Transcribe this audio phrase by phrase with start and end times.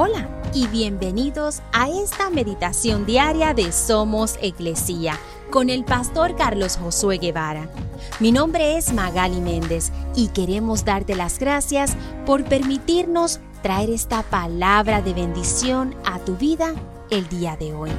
[0.00, 5.18] Hola y bienvenidos a esta meditación diaria de Somos Iglesia
[5.50, 7.68] con el pastor Carlos Josué Guevara.
[8.20, 15.02] Mi nombre es Magali Méndez y queremos darte las gracias por permitirnos traer esta palabra
[15.02, 16.76] de bendición a tu vida
[17.10, 17.90] el día de hoy.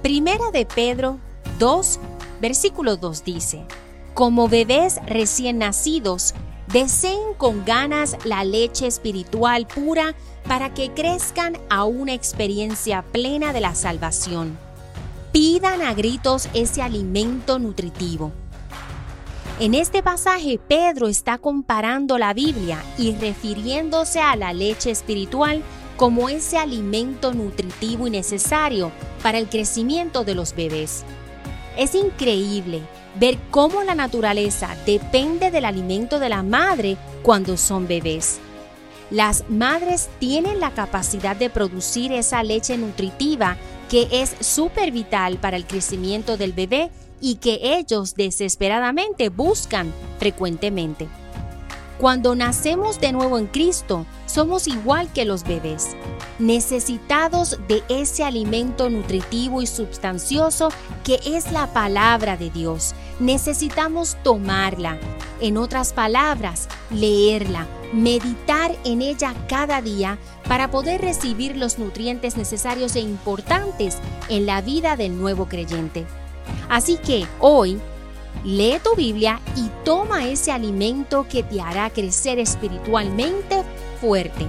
[0.00, 1.18] Primera de Pedro
[1.58, 2.00] 2,
[2.40, 3.66] versículo 2 dice,
[4.14, 6.32] Como bebés recién nacidos,
[6.72, 10.14] deseen con ganas la leche espiritual pura
[10.48, 14.58] para que crezcan a una experiencia plena de la salvación.
[15.32, 18.32] Pidan a gritos ese alimento nutritivo.
[19.58, 25.62] En este pasaje Pedro está comparando la Biblia y refiriéndose a la leche espiritual
[25.96, 31.04] como ese alimento nutritivo y necesario para el crecimiento de los bebés.
[31.76, 32.80] Es increíble
[33.18, 38.38] ver cómo la naturaleza depende del alimento de la madre cuando son bebés.
[39.10, 43.56] Las madres tienen la capacidad de producir esa leche nutritiva
[43.88, 51.08] que es súper vital para el crecimiento del bebé y que ellos desesperadamente buscan frecuentemente.
[51.98, 54.04] Cuando nacemos de nuevo en Cristo,
[54.36, 55.96] somos igual que los bebés,
[56.38, 60.68] necesitados de ese alimento nutritivo y sustancioso
[61.04, 62.94] que es la palabra de Dios.
[63.18, 64.98] Necesitamos tomarla,
[65.40, 72.94] en otras palabras, leerla, meditar en ella cada día para poder recibir los nutrientes necesarios
[72.94, 73.96] e importantes
[74.28, 76.04] en la vida del nuevo creyente.
[76.68, 77.80] Así que hoy
[78.44, 83.64] Lee tu Biblia y toma ese alimento que te hará crecer espiritualmente
[83.96, 84.46] fuerte.